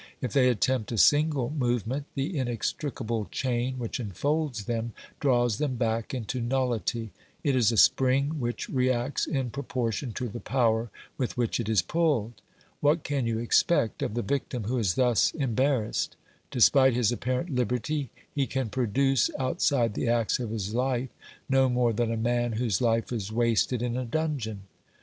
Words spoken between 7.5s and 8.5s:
is a spring